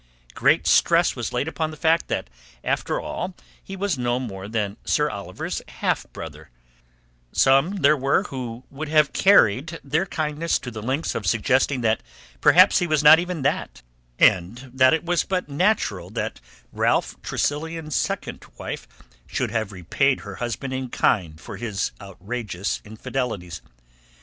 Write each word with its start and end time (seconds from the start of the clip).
Great 0.33 0.65
stress 0.65 1.15
was 1.15 1.31
laid 1.31 1.47
upon 1.47 1.69
the 1.69 1.77
fact 1.77 2.07
that 2.07 2.27
after 2.63 2.99
all 2.99 3.35
he 3.63 3.75
was 3.75 3.99
no 3.99 4.19
more 4.19 4.47
than 4.47 4.75
Sir 4.83 5.11
Oliver's 5.11 5.61
half 5.67 6.07
brother; 6.11 6.49
some 7.31 7.75
there 7.75 7.95
were 7.95 8.23
who 8.23 8.63
would 8.71 8.87
have 8.87 9.13
carried 9.13 9.79
their 9.83 10.07
kindness 10.07 10.57
to 10.57 10.71
the 10.71 10.81
lengths 10.81 11.13
of 11.13 11.27
suggesting 11.27 11.81
that 11.81 12.01
perhaps 12.41 12.79
he 12.79 12.87
was 12.87 13.03
not 13.03 13.19
even 13.19 13.43
that, 13.43 13.83
and 14.17 14.71
that 14.73 14.95
it 14.95 15.05
was 15.05 15.23
but 15.23 15.47
natural 15.47 16.09
that 16.09 16.41
Ralph 16.71 17.21
Tressilian's 17.21 17.95
second 17.95 18.43
wife 18.57 18.87
should 19.27 19.51
have 19.51 19.71
repaid 19.71 20.21
her 20.21 20.37
husband 20.37 20.73
in 20.73 20.89
kind 20.89 21.39
for 21.39 21.57
his 21.57 21.91
outrageous 22.01 22.81
infidelities. 22.83 23.61